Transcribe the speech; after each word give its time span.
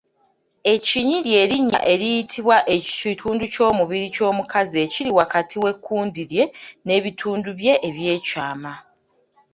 E 0.71 0.73
kinnyi 0.87 1.17
ly'erinnya 1.25 1.79
eriyitibwa 1.93 2.57
ekitundu 2.75 3.43
ky’omubiri 3.53 4.07
gw’omukazi 4.15 4.75
ekiri 4.85 5.11
wakati 5.19 5.55
w’ekkundi 5.63 6.23
lye 6.31 6.43
n’ebitundu 6.85 7.49
bye 7.59 7.73
ebyekyama. 7.87 8.73